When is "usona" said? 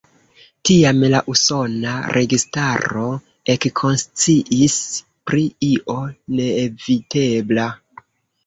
1.33-1.91